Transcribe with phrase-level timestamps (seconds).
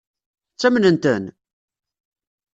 [0.53, 1.23] Ttamnen-ten?